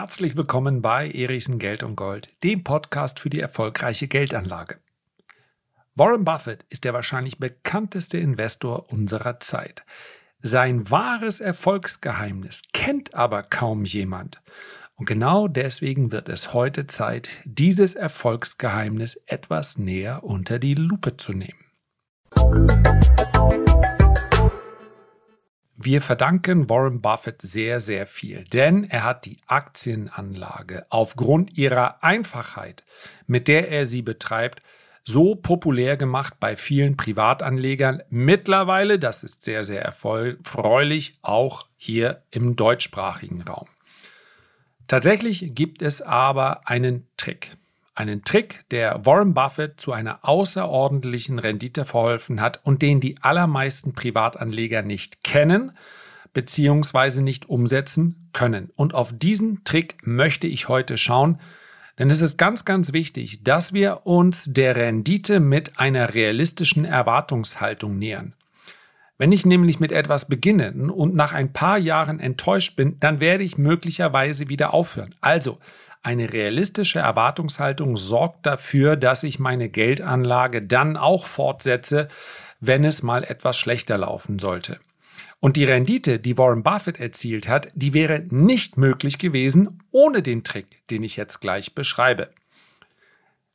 [0.00, 4.78] Herzlich willkommen bei Erichsen Geld und Gold, dem Podcast für die erfolgreiche Geldanlage.
[5.94, 9.84] Warren Buffett ist der wahrscheinlich bekannteste Investor unserer Zeit.
[10.40, 14.40] Sein wahres Erfolgsgeheimnis kennt aber kaum jemand.
[14.94, 21.34] Und genau deswegen wird es heute Zeit, dieses Erfolgsgeheimnis etwas näher unter die Lupe zu
[21.34, 21.60] nehmen.
[25.82, 32.84] Wir verdanken Warren Buffett sehr, sehr viel, denn er hat die Aktienanlage aufgrund ihrer Einfachheit,
[33.26, 34.60] mit der er sie betreibt,
[35.04, 38.02] so populär gemacht bei vielen Privatanlegern.
[38.10, 43.68] Mittlerweile, das ist sehr, sehr erfreulich, auch hier im deutschsprachigen Raum.
[44.86, 47.56] Tatsächlich gibt es aber einen Trick.
[47.94, 53.92] Einen Trick, der Warren Buffett zu einer außerordentlichen Rendite verholfen hat und den die allermeisten
[53.92, 55.72] Privatanleger nicht kennen
[56.32, 57.20] bzw.
[57.20, 58.70] nicht umsetzen können.
[58.76, 61.40] Und auf diesen Trick möchte ich heute schauen,
[61.98, 67.98] denn es ist ganz, ganz wichtig, dass wir uns der Rendite mit einer realistischen Erwartungshaltung
[67.98, 68.32] nähern.
[69.18, 73.44] Wenn ich nämlich mit etwas beginne und nach ein paar Jahren enttäuscht bin, dann werde
[73.44, 75.14] ich möglicherweise wieder aufhören.
[75.20, 75.58] Also
[76.02, 82.08] eine realistische Erwartungshaltung sorgt dafür, dass ich meine Geldanlage dann auch fortsetze,
[82.60, 84.78] wenn es mal etwas schlechter laufen sollte.
[85.40, 90.44] Und die Rendite, die Warren Buffett erzielt hat, die wäre nicht möglich gewesen ohne den
[90.44, 92.30] Trick, den ich jetzt gleich beschreibe.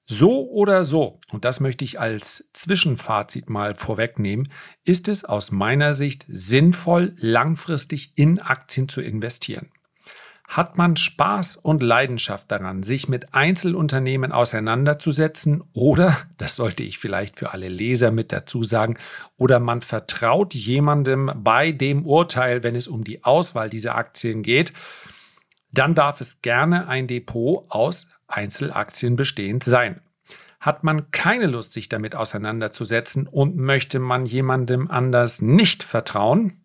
[0.07, 4.49] So oder so, und das möchte ich als Zwischenfazit mal vorwegnehmen,
[4.83, 9.71] ist es aus meiner Sicht sinnvoll, langfristig in Aktien zu investieren.
[10.47, 17.39] Hat man Spaß und Leidenschaft daran, sich mit Einzelunternehmen auseinanderzusetzen oder, das sollte ich vielleicht
[17.39, 18.97] für alle Leser mit dazu sagen,
[19.37, 24.71] oder man vertraut jemandem bei dem Urteil, wenn es um die Auswahl dieser Aktien geht,
[25.71, 30.01] dann darf es gerne ein Depot aus Einzelaktien bestehend sein.
[30.59, 36.63] Hat man keine Lust, sich damit auseinanderzusetzen und möchte man jemandem anders nicht vertrauen,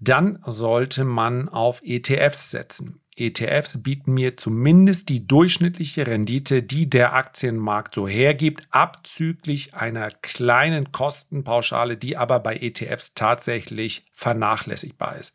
[0.00, 3.01] dann sollte man auf ETFs setzen.
[3.16, 10.92] ETFs bieten mir zumindest die durchschnittliche Rendite, die der Aktienmarkt so hergibt, abzüglich einer kleinen
[10.92, 15.34] Kostenpauschale, die aber bei ETFs tatsächlich vernachlässigbar ist.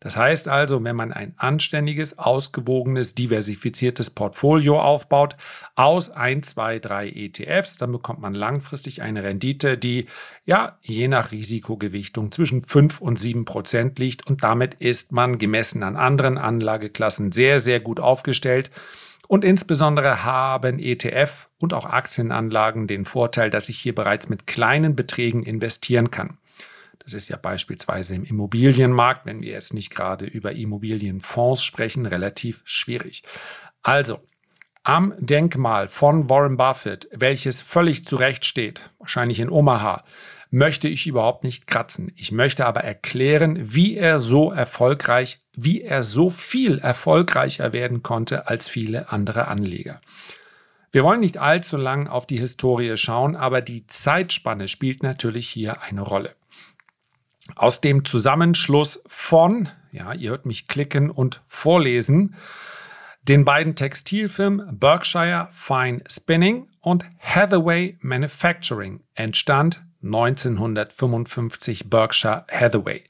[0.00, 5.36] Das heißt also, wenn man ein anständiges, ausgewogenes, diversifiziertes Portfolio aufbaut
[5.74, 10.06] aus 1, 2, 3 ETFs, dann bekommt man langfristig eine Rendite, die
[10.46, 15.82] ja je nach Risikogewichtung zwischen 5 und 7 Prozent liegt und damit ist man gemessen
[15.82, 18.70] an anderen Anlageklassen sehr, sehr gut aufgestellt.
[19.26, 24.96] Und insbesondere haben ETF und auch Aktienanlagen den Vorteil, dass ich hier bereits mit kleinen
[24.96, 26.38] Beträgen investieren kann.
[27.08, 32.60] Das ist ja beispielsweise im Immobilienmarkt, wenn wir jetzt nicht gerade über Immobilienfonds sprechen, relativ
[32.64, 33.22] schwierig.
[33.82, 34.20] Also,
[34.82, 40.04] am Denkmal von Warren Buffett, welches völlig zurecht steht, wahrscheinlich in Omaha,
[40.50, 42.12] möchte ich überhaupt nicht kratzen.
[42.14, 48.48] Ich möchte aber erklären, wie er so erfolgreich, wie er so viel erfolgreicher werden konnte
[48.48, 50.02] als viele andere Anleger.
[50.92, 55.80] Wir wollen nicht allzu lang auf die Historie schauen, aber die Zeitspanne spielt natürlich hier
[55.80, 56.34] eine Rolle
[57.56, 62.34] aus dem Zusammenschluss von, ja, ihr hört mich klicken und vorlesen,
[63.22, 73.02] den beiden Textilfirmen Berkshire Fine Spinning und Hathaway Manufacturing entstand 1955 Berkshire Hathaway.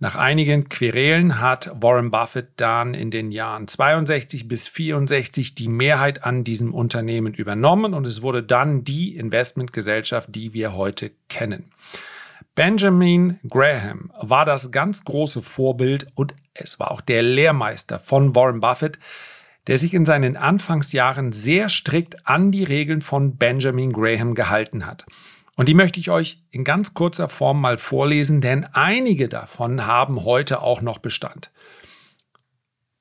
[0.00, 6.24] Nach einigen Querelen hat Warren Buffett dann in den Jahren 62 bis 64 die Mehrheit
[6.24, 11.72] an diesem Unternehmen übernommen und es wurde dann die Investmentgesellschaft, die wir heute kennen.
[12.58, 18.58] Benjamin Graham war das ganz große Vorbild und es war auch der Lehrmeister von Warren
[18.58, 18.98] Buffett,
[19.68, 25.06] der sich in seinen Anfangsjahren sehr strikt an die Regeln von Benjamin Graham gehalten hat.
[25.54, 30.24] Und die möchte ich euch in ganz kurzer Form mal vorlesen, denn einige davon haben
[30.24, 31.52] heute auch noch Bestand.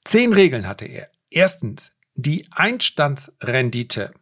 [0.06, 1.10] Zehn Regeln hatte er.
[1.32, 4.14] Erstens, die Einstandsrendite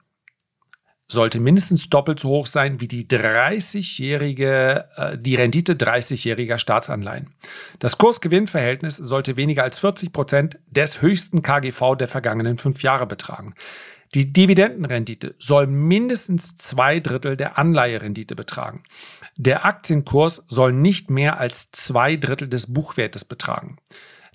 [1.08, 7.34] sollte mindestens doppelt so hoch sein wie die 30-jährige, äh, die Rendite 30-jähriger Staatsanleihen.
[7.80, 13.54] Das Kursgewinnverhältnis sollte weniger als 40 Prozent des höchsten KGV der vergangenen fünf Jahre betragen.
[14.14, 18.84] Die Dividendenrendite soll mindestens zwei Drittel der Anleiherendite betragen.
[19.36, 23.78] Der Aktienkurs soll nicht mehr als zwei Drittel des Buchwertes betragen.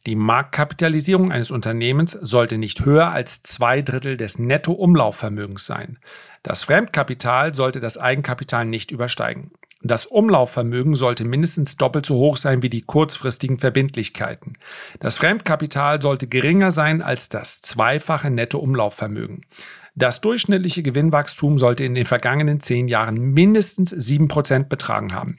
[0.07, 5.99] Die Marktkapitalisierung eines Unternehmens sollte nicht höher als zwei Drittel des Nettoumlaufvermögens sein.
[6.43, 9.51] Das Fremdkapital sollte das Eigenkapital nicht übersteigen.
[9.83, 14.55] Das Umlaufvermögen sollte mindestens doppelt so hoch sein wie die kurzfristigen Verbindlichkeiten.
[15.01, 19.47] Das Fremdkapital sollte geringer sein als das zweifache Nettoumlaufvermögen.
[19.95, 25.39] Das durchschnittliche Gewinnwachstum sollte in den vergangenen zehn Jahren mindestens sieben Prozent betragen haben.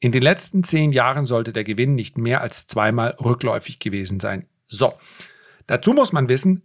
[0.00, 4.46] In den letzten zehn Jahren sollte der Gewinn nicht mehr als zweimal rückläufig gewesen sein.
[4.66, 4.94] So,
[5.66, 6.62] dazu muss man wissen,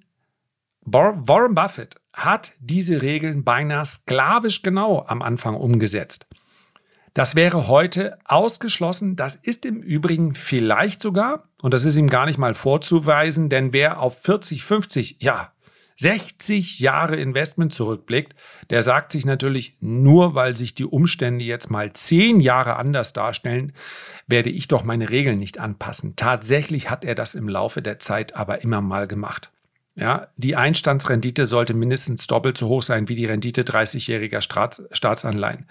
[0.82, 6.28] Warren Buffett hat diese Regeln beinahe sklavisch genau am Anfang umgesetzt.
[7.14, 9.16] Das wäre heute ausgeschlossen.
[9.16, 13.74] Das ist im Übrigen vielleicht sogar, und das ist ihm gar nicht mal vorzuweisen, denn
[13.74, 15.52] wer auf 40, 50, ja,
[15.98, 18.36] 60 Jahre Investment zurückblickt,
[18.70, 23.72] der sagt sich natürlich, nur weil sich die Umstände jetzt mal 10 Jahre anders darstellen,
[24.28, 26.16] werde ich doch meine Regeln nicht anpassen.
[26.16, 29.52] Tatsächlich hat er das im Laufe der Zeit aber immer mal gemacht.
[29.96, 35.68] Ja, die Einstandsrendite sollte mindestens doppelt so hoch sein wie die Rendite 30-jähriger Staats Staatsanleihen.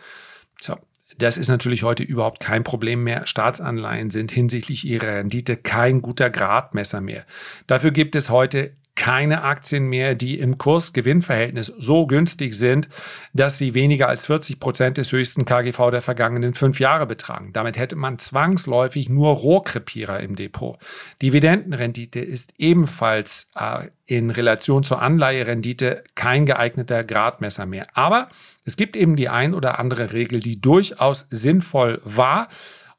[0.58, 0.78] So,
[1.18, 3.26] das ist natürlich heute überhaupt kein Problem mehr.
[3.26, 7.26] Staatsanleihen sind hinsichtlich ihrer Rendite kein guter Gradmesser mehr.
[7.66, 12.88] Dafür gibt es heute keine Aktien mehr, die im Kurs-Gewinn-Verhältnis so günstig sind,
[13.32, 17.52] dass sie weniger als 40 Prozent des höchsten KGV der vergangenen fünf Jahre betragen.
[17.52, 20.78] Damit hätte man zwangsläufig nur Rohrkrepierer im Depot.
[21.22, 27.88] Dividendenrendite ist ebenfalls äh, in Relation zur Anleiherendite kein geeigneter Gradmesser mehr.
[27.94, 28.28] Aber
[28.64, 32.48] es gibt eben die ein oder andere Regel, die durchaus sinnvoll war.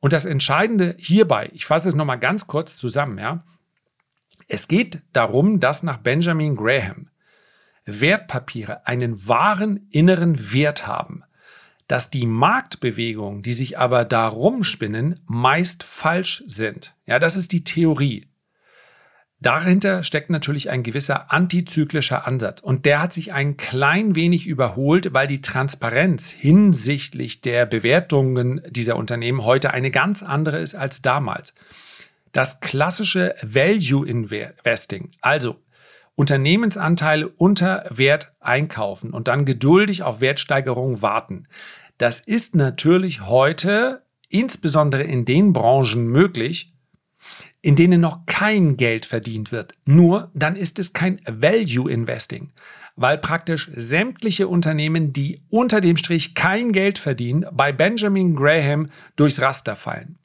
[0.02, 3.44] Und das Entscheidende hierbei, ich fasse es nochmal ganz kurz zusammen, ja,
[4.48, 7.10] es geht darum, dass nach Benjamin Graham
[7.86, 11.24] Wertpapiere einen wahren inneren Wert haben,
[11.88, 16.96] dass die Marktbewegungen, die sich aber darum spinnen, meist falsch sind.
[17.06, 18.28] Ja, das ist die Theorie.
[19.40, 25.14] Dahinter steckt natürlich ein gewisser antizyklischer Ansatz und der hat sich ein klein wenig überholt,
[25.14, 31.54] weil die Transparenz hinsichtlich der Bewertungen dieser Unternehmen heute eine ganz andere ist als damals.
[32.36, 35.56] Das klassische Value Investing, also
[36.16, 41.48] Unternehmensanteile unter Wert einkaufen und dann geduldig auf Wertsteigerungen warten.
[41.98, 46.74] Das ist natürlich heute insbesondere in den Branchen möglich,
[47.62, 49.72] in denen noch kein Geld verdient wird.
[49.86, 52.52] Nur dann ist es kein Value Investing,
[52.98, 59.40] weil praktisch sämtliche Unternehmen, die unter dem Strich kein Geld verdienen, bei Benjamin Graham durchs
[59.40, 60.18] Raster fallen.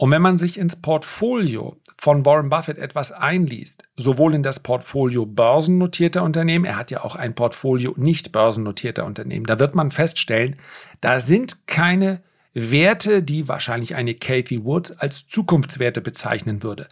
[0.00, 5.26] Und wenn man sich ins Portfolio von Warren Buffett etwas einliest, sowohl in das Portfolio
[5.26, 10.56] börsennotierter Unternehmen, er hat ja auch ein Portfolio nicht börsennotierter Unternehmen, da wird man feststellen,
[11.02, 12.22] da sind keine
[12.54, 16.88] Werte, die wahrscheinlich eine Kathy Woods als Zukunftswerte bezeichnen würde,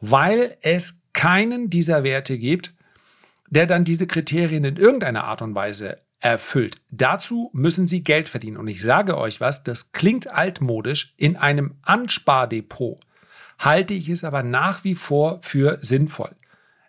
[0.00, 2.72] weil es keinen dieser Werte gibt,
[3.50, 6.80] der dann diese Kriterien in irgendeiner Art und Weise erfüllt.
[6.90, 8.56] Dazu müssen Sie Geld verdienen.
[8.56, 11.12] Und ich sage euch was, das klingt altmodisch.
[11.18, 12.98] In einem Anspardepot
[13.58, 16.34] halte ich es aber nach wie vor für sinnvoll.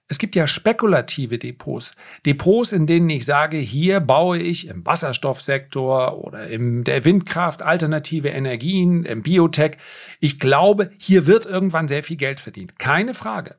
[0.08, 1.96] Es gibt ja spekulative Depots.
[2.26, 8.30] Depots, in denen ich sage, hier baue ich im Wasserstoffsektor oder in der Windkraft alternative
[8.30, 9.78] Energien, im Biotech.
[10.20, 12.78] Ich glaube, hier wird irgendwann sehr viel Geld verdient.
[12.78, 13.56] Keine Frage.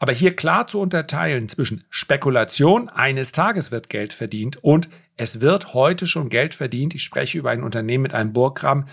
[0.00, 4.88] Aber hier klar zu unterteilen zwischen Spekulation, eines Tages wird Geld verdient und
[5.18, 6.94] es wird heute schon Geld verdient.
[6.94, 8.88] Ich spreche über ein Unternehmen mit einem Burggramm.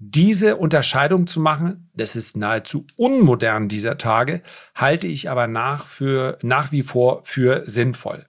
[0.00, 4.42] Diese Unterscheidung zu machen, das ist nahezu unmodern dieser Tage,
[4.74, 8.26] halte ich aber nach, für, nach wie vor für sinnvoll.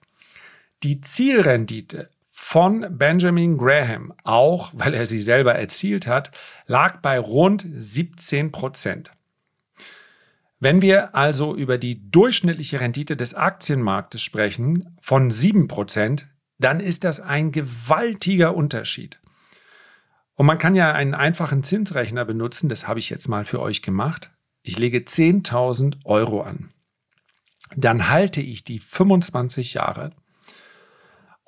[0.84, 6.30] Die Zielrendite von Benjamin Graham, auch weil er sie selber erzielt hat,
[6.66, 9.10] lag bei rund 17 Prozent.
[10.60, 16.24] Wenn wir also über die durchschnittliche Rendite des Aktienmarktes sprechen von 7%,
[16.58, 19.20] dann ist das ein gewaltiger Unterschied.
[20.34, 23.82] Und man kann ja einen einfachen Zinsrechner benutzen, das habe ich jetzt mal für euch
[23.82, 24.30] gemacht.
[24.62, 26.70] Ich lege 10.000 Euro an.
[27.74, 30.12] Dann halte ich die 25 Jahre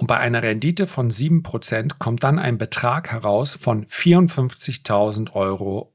[0.02, 5.94] und bei einer Rendite von 7% kommt dann ein Betrag heraus von 54.000 Euro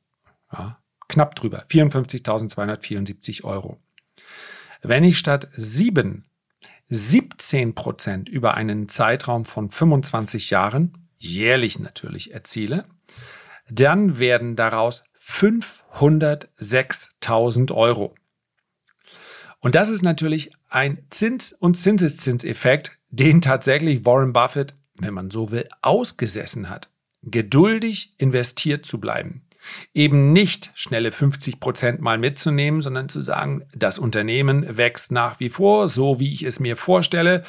[0.54, 3.78] ja, knapp drüber, 54.274 Euro.
[4.82, 6.24] Wenn ich statt 7
[6.90, 12.86] 17 Prozent über einen Zeitraum von 25 Jahren, jährlich natürlich, erziele,
[13.70, 18.16] dann werden daraus 506.000 Euro.
[19.60, 25.52] Und das ist natürlich ein Zins- und Zinseszinseffekt, den tatsächlich Warren Buffett, wenn man so
[25.52, 26.90] will, ausgesessen hat,
[27.22, 29.46] geduldig investiert zu bleiben.
[29.94, 35.50] Eben nicht schnelle 50 Prozent mal mitzunehmen, sondern zu sagen, das Unternehmen wächst nach wie
[35.50, 37.44] vor, so wie ich es mir vorstelle.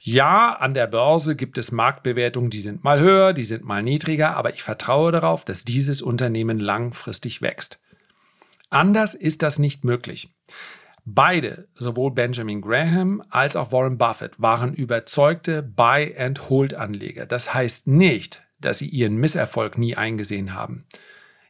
[0.00, 4.36] Ja, an der Börse gibt es Marktbewertungen, die sind mal höher, die sind mal niedriger,
[4.36, 7.80] aber ich vertraue darauf, dass dieses Unternehmen langfristig wächst.
[8.70, 10.30] Anders ist das nicht möglich.
[11.06, 17.26] Beide, sowohl Benjamin Graham als auch Warren Buffett, waren überzeugte Buy-and-Hold-Anleger.
[17.26, 20.86] Das heißt nicht, dass sie ihren Misserfolg nie eingesehen haben.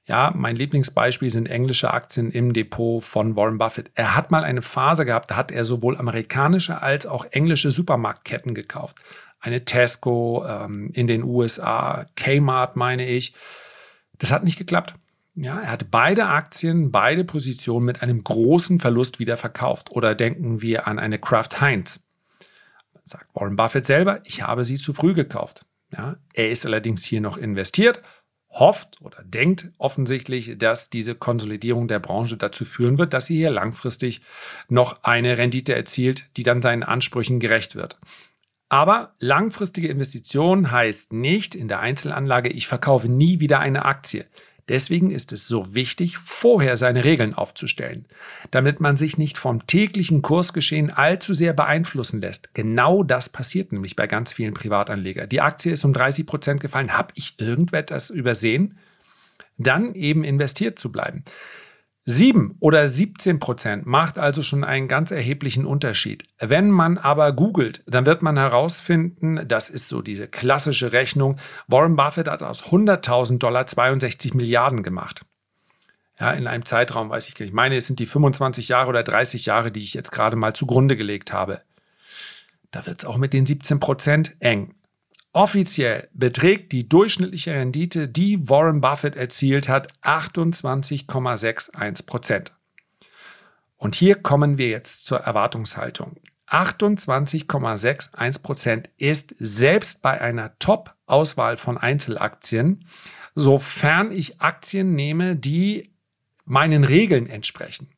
[0.07, 3.91] Ja, mein Lieblingsbeispiel sind englische Aktien im Depot von Warren Buffett.
[3.95, 8.55] Er hat mal eine Phase gehabt, da hat er sowohl amerikanische als auch englische Supermarktketten
[8.55, 8.99] gekauft.
[9.41, 13.35] Eine Tesco ähm, in den USA, Kmart meine ich.
[14.19, 14.95] Das hat nicht geklappt.
[15.37, 19.91] Ja, er hat beide Aktien, beide Positionen mit einem großen Verlust wieder verkauft.
[19.91, 22.07] Oder denken wir an eine Kraft Heinz.
[23.05, 25.65] Sagt Warren Buffett selber, ich habe sie zu früh gekauft.
[25.97, 28.03] Ja, er ist allerdings hier noch investiert
[28.55, 33.51] hofft oder denkt offensichtlich, dass diese Konsolidierung der Branche dazu führen wird, dass sie hier
[33.51, 34.23] langfristig
[34.69, 37.99] noch eine Rendite erzielt, die dann seinen Ansprüchen gerecht wird.
[38.69, 44.27] Aber langfristige Investition heißt nicht in der Einzelanlage, ich verkaufe nie wieder eine Aktie.
[44.69, 48.07] Deswegen ist es so wichtig, vorher seine Regeln aufzustellen,
[48.51, 52.55] damit man sich nicht vom täglichen Kursgeschehen allzu sehr beeinflussen lässt.
[52.55, 55.29] Genau das passiert nämlich bei ganz vielen Privatanlegern.
[55.29, 56.97] Die Aktie ist um 30 Prozent gefallen.
[56.97, 58.79] Habe ich irgendetwas übersehen?
[59.59, 61.25] Dann eben investiert zu bleiben.
[62.07, 66.25] 7 oder 17 Prozent macht also schon einen ganz erheblichen Unterschied.
[66.39, 71.97] Wenn man aber googelt, dann wird man herausfinden, das ist so diese klassische Rechnung, Warren
[71.97, 75.25] Buffett hat aus 100.000 Dollar 62 Milliarden gemacht.
[76.21, 77.51] Ja, in einem Zeitraum, weiß ich gar nicht.
[77.51, 80.55] Ich meine, es sind die 25 Jahre oder 30 Jahre, die ich jetzt gerade mal
[80.55, 81.63] zugrunde gelegt habe.
[82.71, 84.75] Da wird es auch mit den 17 Prozent eng.
[85.35, 92.53] Offiziell beträgt die durchschnittliche Rendite, die Warren Buffett erzielt hat, 28,61 Prozent.
[93.77, 96.19] Und hier kommen wir jetzt zur Erwartungshaltung.
[96.47, 102.87] 28,61 Prozent ist selbst bei einer Top-Auswahl von Einzelaktien,
[103.35, 105.91] sofern ich Aktien nehme, die
[106.45, 107.89] meinen Regeln entsprechen.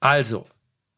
[0.00, 0.46] Also,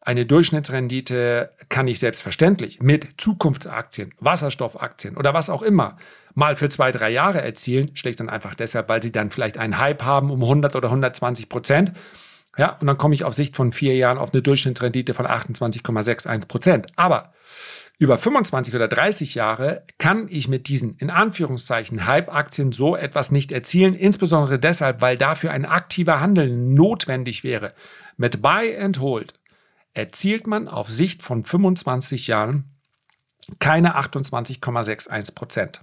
[0.09, 5.99] eine Durchschnittsrendite kann ich selbstverständlich mit Zukunftsaktien, Wasserstoffaktien oder was auch immer
[6.35, 9.77] mal für zwei, drei Jahre erzielen, schlicht und einfach deshalb, weil sie dann vielleicht einen
[9.77, 11.93] Hype haben um 100 oder 120 Prozent.
[12.57, 16.49] Ja, und dann komme ich auf Sicht von vier Jahren auf eine Durchschnittsrendite von 28,61
[16.49, 16.87] Prozent.
[16.97, 17.35] Aber
[17.99, 23.53] über 25 oder 30 Jahre kann ich mit diesen in Anführungszeichen Hype-Aktien so etwas nicht
[23.53, 27.75] erzielen, insbesondere deshalb, weil dafür ein aktiver Handel notwendig wäre.
[28.17, 29.35] Mit Buy and Hold
[29.95, 32.78] erzielt man auf Sicht von 25 Jahren
[33.59, 35.80] keine 28,61 Prozent.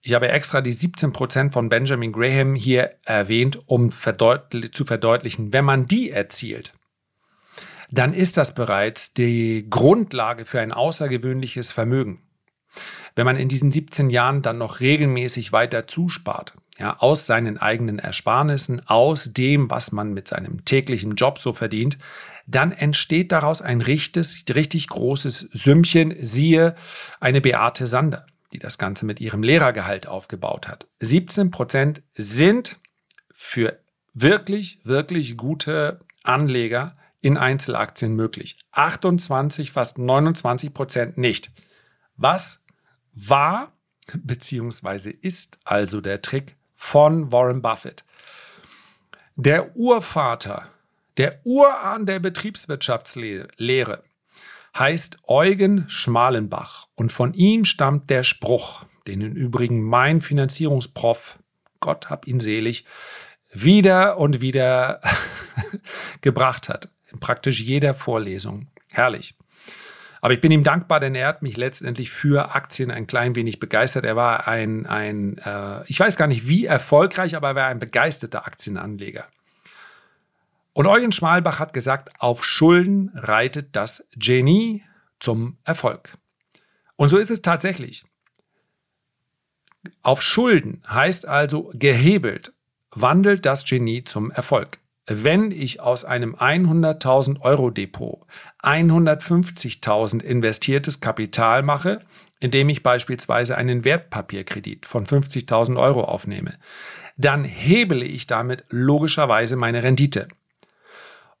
[0.00, 5.52] Ich habe extra die 17 Prozent von Benjamin Graham hier erwähnt, um verdeutli zu verdeutlichen,
[5.52, 6.72] wenn man die erzielt,
[7.90, 12.22] dann ist das bereits die Grundlage für ein außergewöhnliches Vermögen.
[13.16, 17.98] Wenn man in diesen 17 Jahren dann noch regelmäßig weiter zuspart, ja, aus seinen eigenen
[17.98, 21.98] Ersparnissen, aus dem, was man mit seinem täglichen Job so verdient,
[22.48, 26.74] dann entsteht daraus ein richtiges, richtig großes Sümmchen, siehe
[27.20, 30.88] eine Beate Sander, die das Ganze mit ihrem Lehrergehalt aufgebaut hat.
[31.00, 32.80] 17 Prozent sind
[33.32, 33.78] für
[34.14, 38.58] wirklich, wirklich gute Anleger in Einzelaktien möglich.
[38.72, 41.50] 28, fast 29 Prozent nicht.
[42.16, 42.64] Was
[43.12, 43.72] war
[44.14, 48.04] beziehungsweise ist also der Trick von Warren Buffett?
[49.36, 50.70] Der Urvater
[51.18, 54.02] der Urahn der Betriebswirtschaftslehre
[54.76, 61.38] heißt Eugen Schmalenbach und von ihm stammt der Spruch, den im Übrigen mein Finanzierungsprof,
[61.80, 62.84] Gott hab ihn selig,
[63.52, 65.00] wieder und wieder
[66.20, 66.88] gebracht hat.
[67.10, 68.68] In praktisch jeder Vorlesung.
[68.92, 69.34] Herrlich.
[70.20, 73.60] Aber ich bin ihm dankbar, denn er hat mich letztendlich für Aktien ein klein wenig
[73.60, 74.04] begeistert.
[74.04, 77.78] Er war ein, ein äh, ich weiß gar nicht wie erfolgreich, aber er war ein
[77.78, 79.26] begeisterter Aktienanleger.
[80.78, 84.84] Und Eugen Schmalbach hat gesagt, auf Schulden reitet das Genie
[85.18, 86.16] zum Erfolg.
[86.94, 88.04] Und so ist es tatsächlich.
[90.02, 92.52] Auf Schulden heißt also gehebelt,
[92.92, 94.78] wandelt das Genie zum Erfolg.
[95.08, 98.24] Wenn ich aus einem 100.000 Euro Depot
[98.62, 102.02] 150.000 investiertes Kapital mache,
[102.38, 106.54] indem ich beispielsweise einen Wertpapierkredit von 50.000 Euro aufnehme,
[107.16, 110.28] dann hebele ich damit logischerweise meine Rendite.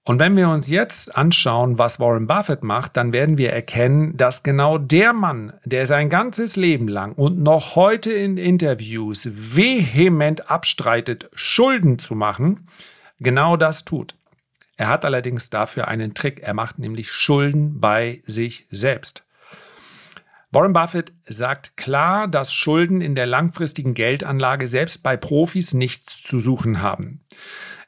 [0.08, 4.42] Und wenn wir uns jetzt anschauen, was Warren Buffett macht, dann werden wir erkennen, dass
[4.42, 11.28] genau der Mann, der sein ganzes Leben lang und noch heute in Interviews vehement abstreitet,
[11.34, 12.66] Schulden zu machen,
[13.20, 14.14] genau das tut.
[14.78, 16.40] Er hat allerdings dafür einen Trick.
[16.40, 19.26] Er macht nämlich Schulden bei sich selbst.
[20.50, 26.40] Warren Buffett sagt klar, dass Schulden in der langfristigen Geldanlage selbst bei Profis nichts zu
[26.40, 27.20] suchen haben.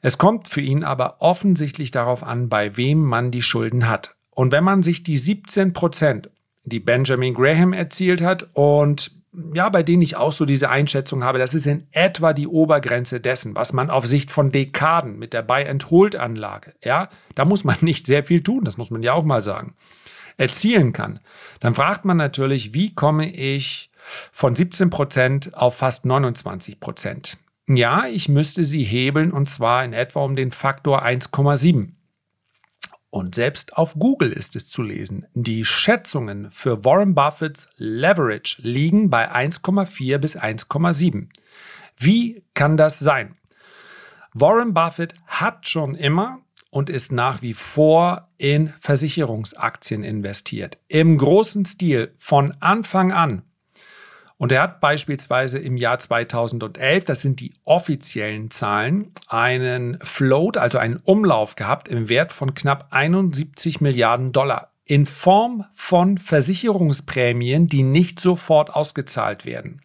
[0.01, 4.15] Es kommt für ihn aber offensichtlich darauf an, bei wem man die Schulden hat.
[4.31, 6.29] Und wenn man sich die 17 Prozent,
[6.63, 9.21] die Benjamin Graham erzielt hat und
[9.53, 13.21] ja, bei denen ich auch so diese Einschätzung habe, das ist in etwa die Obergrenze
[13.21, 18.05] dessen, was man auf Sicht von Dekaden mit der Buy-and-Hold-Anlage, ja, da muss man nicht
[18.05, 19.75] sehr viel tun, das muss man ja auch mal sagen,
[20.37, 21.19] erzielen kann.
[21.61, 23.89] Dann fragt man natürlich, wie komme ich
[24.33, 27.37] von 17 Prozent auf fast 29 Prozent?
[27.75, 31.93] Ja, ich müsste sie hebeln und zwar in etwa um den Faktor 1,7.
[33.09, 35.25] Und selbst auf Google ist es zu lesen.
[35.33, 41.27] Die Schätzungen für Warren Buffetts Leverage liegen bei 1,4 bis 1,7.
[41.97, 43.37] Wie kann das sein?
[44.33, 50.77] Warren Buffett hat schon immer und ist nach wie vor in Versicherungsaktien investiert.
[50.87, 53.43] Im großen Stil von Anfang an.
[54.41, 60.79] Und er hat beispielsweise im Jahr 2011, das sind die offiziellen Zahlen, einen Float, also
[60.79, 67.83] einen Umlauf gehabt im Wert von knapp 71 Milliarden Dollar in Form von Versicherungsprämien, die
[67.83, 69.81] nicht sofort ausgezahlt werden.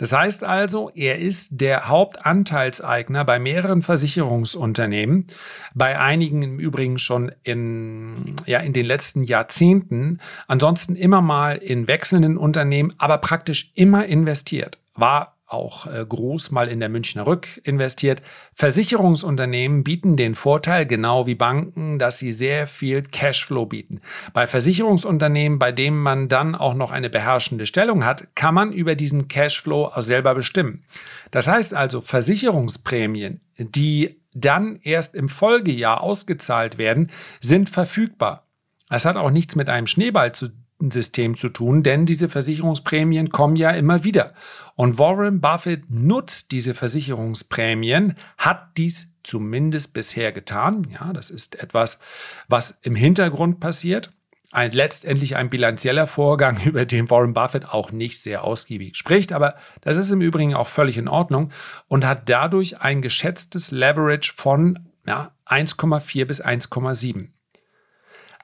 [0.00, 5.26] Das heißt also, er ist der Hauptanteilseigner bei mehreren Versicherungsunternehmen,
[5.74, 11.86] bei einigen im Übrigen schon in, ja, in den letzten Jahrzehnten, ansonsten immer mal in
[11.86, 14.78] wechselnden Unternehmen, aber praktisch immer investiert.
[14.94, 18.22] War auch äh, groß mal in der Münchner Rück investiert.
[18.54, 24.00] Versicherungsunternehmen bieten den Vorteil, genau wie Banken, dass sie sehr viel Cashflow bieten.
[24.32, 28.94] Bei Versicherungsunternehmen, bei denen man dann auch noch eine beherrschende Stellung hat, kann man über
[28.94, 30.84] diesen Cashflow auch selber bestimmen.
[31.30, 38.46] Das heißt also, Versicherungsprämien, die dann erst im Folgejahr ausgezahlt werden, sind verfügbar.
[38.88, 40.48] Es hat auch nichts mit einem Schneeball zu
[40.88, 44.32] System zu tun, denn diese Versicherungsprämien kommen ja immer wieder.
[44.76, 50.86] Und Warren Buffett nutzt diese Versicherungsprämien, hat dies zumindest bisher getan.
[50.90, 52.00] Ja, das ist etwas,
[52.48, 54.10] was im Hintergrund passiert.
[54.52, 59.54] Ein, letztendlich ein bilanzieller Vorgang, über den Warren Buffett auch nicht sehr ausgiebig spricht, aber
[59.82, 61.52] das ist im Übrigen auch völlig in Ordnung
[61.88, 67.28] und hat dadurch ein geschätztes Leverage von ja, 1,4 bis 1,7.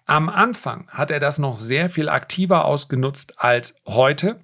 [0.06, 4.40] Am Anfang hat er das noch sehr viel aktiver ausgenutzt als heute.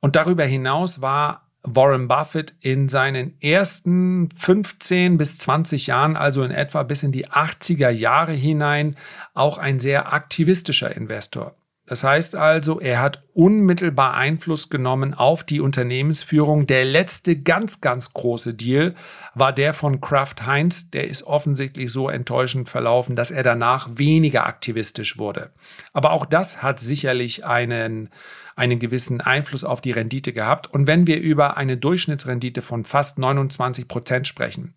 [0.00, 6.50] Und darüber hinaus war Warren Buffett in seinen ersten 15 bis 20 Jahren, also in
[6.50, 8.96] etwa bis in die 80er Jahre hinein,
[9.34, 11.54] auch ein sehr aktivistischer Investor.
[11.88, 16.66] Das heißt also, er hat unmittelbar Einfluss genommen auf die Unternehmensführung.
[16.66, 18.94] Der letzte ganz, ganz große Deal
[19.34, 20.90] war der von Kraft Heinz.
[20.90, 25.50] Der ist offensichtlich so enttäuschend verlaufen, dass er danach weniger aktivistisch wurde.
[25.94, 28.10] Aber auch das hat sicherlich einen,
[28.54, 30.66] einen gewissen Einfluss auf die Rendite gehabt.
[30.70, 34.74] Und wenn wir über eine Durchschnittsrendite von fast 29 Prozent sprechen,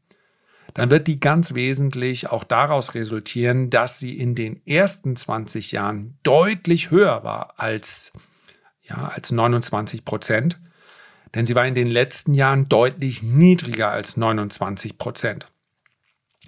[0.74, 6.18] dann wird die ganz wesentlich auch daraus resultieren, dass sie in den ersten 20 Jahren
[6.24, 8.14] deutlich höher war als,
[8.84, 10.60] ja, als 29 Prozent.
[11.34, 15.48] Denn sie war in den letzten Jahren deutlich niedriger als 29 Prozent.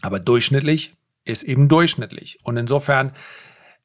[0.01, 0.93] Aber durchschnittlich
[1.25, 2.39] ist eben durchschnittlich.
[2.43, 3.13] Und insofern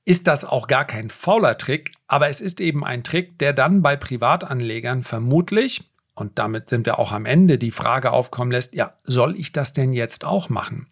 [0.05, 3.83] ist das auch gar kein fauler Trick, aber es ist eben ein Trick, der dann
[3.83, 5.83] bei Privatanlegern vermutlich
[6.19, 9.73] und damit sind wir auch am Ende, die Frage aufkommen lässt, ja, soll ich das
[9.73, 10.89] denn jetzt auch machen?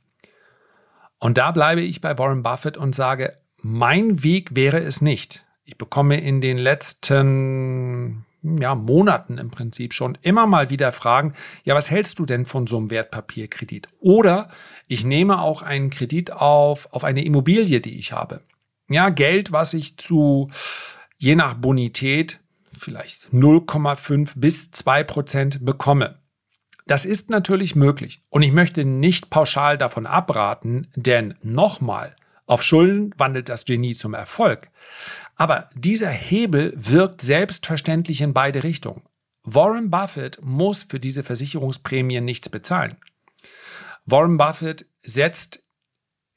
[1.19, 5.45] Und da bleibe ich bei Warren Buffett und sage, mein Weg wäre es nicht.
[5.65, 11.35] Ich bekomme in den letzten ja, Monaten im Prinzip schon immer mal wieder Fragen,
[11.65, 13.89] ja, was hältst du denn von so einem Wertpapierkredit?
[13.99, 14.51] Oder
[14.87, 18.43] ich nehme auch einen Kredit auf, auf eine Immobilie, die ich habe.
[18.89, 20.51] Ja, Geld, was ich zu,
[21.17, 22.39] je nach Bonität,
[22.77, 26.19] vielleicht 0,5 bis 2 Prozent bekomme.
[26.87, 28.23] Das ist natürlich möglich.
[28.29, 32.15] Und ich möchte nicht pauschal davon abraten, denn nochmal,
[32.47, 34.71] auf Schulden wandelt das Genie zum Erfolg.
[35.35, 39.03] Aber dieser Hebel wirkt selbstverständlich in beide Richtungen.
[39.43, 42.97] Warren Buffett muss für diese Versicherungsprämien nichts bezahlen.
[44.05, 45.65] Warren Buffett setzt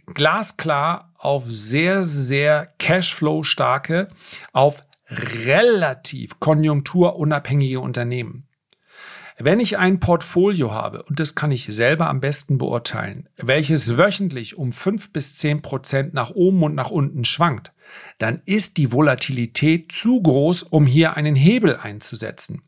[0.05, 4.09] glasklar auf sehr, sehr Cashflow-starke,
[4.53, 8.49] auf relativ konjunkturunabhängige Unternehmen.
[9.41, 14.57] Wenn ich ein Portfolio habe, und das kann ich selber am besten beurteilen, welches wöchentlich
[14.57, 17.71] um 5 bis 10 Prozent nach oben und nach unten schwankt,
[18.17, 22.63] dann ist die Volatilität zu groß, um hier einen Hebel einzusetzen.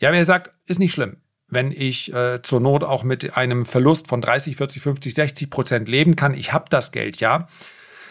[0.00, 1.18] Ja, wer sagt, ist nicht schlimm.
[1.48, 5.88] Wenn ich äh, zur Not auch mit einem Verlust von 30, 40, 50, 60 Prozent
[5.90, 7.48] leben kann, ich habe das Geld ja,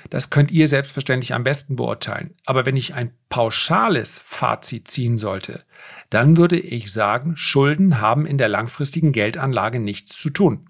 [0.10, 2.36] das könnt ihr selbstverständlich am besten beurteilen.
[2.46, 5.64] Aber wenn ich ein pauschales Fazit ziehen sollte,
[6.10, 10.70] dann würde ich sagen, Schulden haben in der langfristigen Geldanlage nichts zu tun.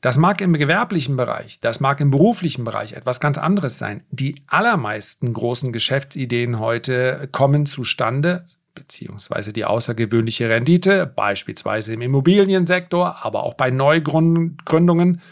[0.00, 4.04] Das mag im gewerblichen Bereich, das mag im beruflichen Bereich etwas ganz anderes sein.
[4.10, 13.44] Die allermeisten großen Geschäftsideen heute kommen zustande, beziehungsweise die außergewöhnliche Rendite, beispielsweise im Immobiliensektor, aber
[13.44, 15.22] auch bei Neugründungen,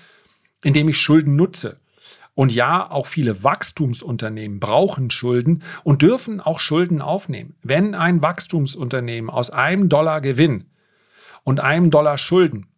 [0.64, 1.81] indem ich Schulden nutze.
[2.34, 7.56] Und ja, auch viele Wachstumsunternehmen brauchen Schulden und dürfen auch Schulden aufnehmen.
[7.62, 10.64] Wenn ein Wachstumsunternehmen aus einem Dollar Gewinn
[11.44, 12.68] und einem Dollar Schulden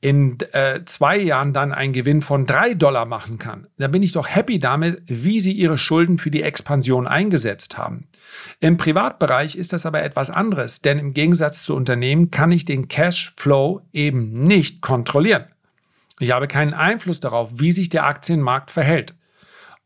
[0.00, 4.12] in äh, zwei Jahren dann einen Gewinn von drei Dollar machen kann, dann bin ich
[4.12, 8.06] doch happy damit, wie sie ihre Schulden für die Expansion eingesetzt haben.
[8.60, 12.88] Im Privatbereich ist das aber etwas anderes, denn im Gegensatz zu Unternehmen kann ich den
[12.88, 15.44] Cashflow eben nicht kontrollieren.
[16.20, 19.14] Ich habe keinen Einfluss darauf, wie sich der Aktienmarkt verhält.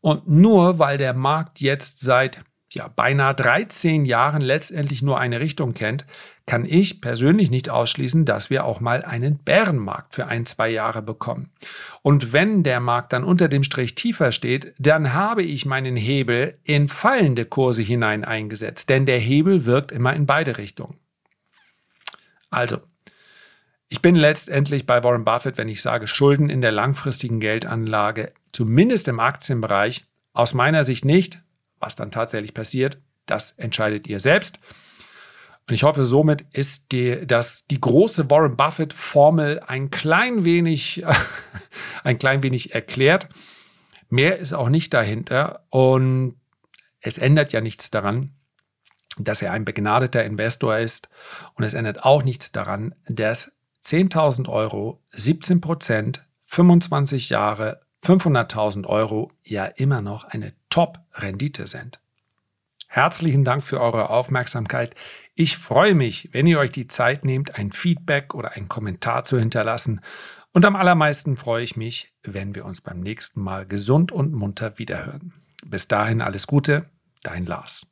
[0.01, 2.41] Und nur weil der Markt jetzt seit
[2.75, 6.05] ja, beinahe 13 Jahren letztendlich nur eine Richtung kennt,
[6.45, 11.01] kann ich persönlich nicht ausschließen, dass wir auch mal einen Bärenmarkt für ein, zwei Jahre
[11.01, 11.51] bekommen.
[12.01, 16.59] Und wenn der Markt dann unter dem Strich tiefer steht, dann habe ich meinen Hebel
[16.63, 20.99] in fallende Kurse hinein eingesetzt, denn der Hebel wirkt immer in beide Richtungen.
[22.51, 22.79] Also,
[23.89, 29.07] ich bin letztendlich bei Warren Buffett, wenn ich sage, Schulden in der langfristigen Geldanlage, zumindest
[29.07, 31.41] im Aktienbereich, aus meiner Sicht nicht.
[31.79, 34.59] Was dann tatsächlich passiert, das entscheidet ihr selbst.
[35.67, 41.03] Und ich hoffe, somit ist die, dass die große Warren Buffett Formel ein klein wenig,
[42.03, 43.29] ein klein wenig erklärt.
[44.09, 46.35] Mehr ist auch nicht dahinter und
[47.01, 48.35] es ändert ja nichts daran,
[49.17, 51.09] dass er ein begnadeter Investor ist
[51.55, 53.54] und es ändert auch nichts daran, dass
[53.85, 61.99] 10.000 Euro, 17 Prozent, 25 Jahre, 500.000 Euro ja immer noch eine Top-Rendite sind.
[62.87, 64.95] Herzlichen Dank für eure Aufmerksamkeit.
[65.33, 69.37] Ich freue mich, wenn ihr euch die Zeit nehmt, ein Feedback oder einen Kommentar zu
[69.37, 70.01] hinterlassen.
[70.53, 74.79] Und am allermeisten freue ich mich, wenn wir uns beim nächsten Mal gesund und munter
[74.79, 75.33] wiederhören.
[75.65, 76.85] Bis dahin alles Gute,
[77.21, 77.87] dein Lars.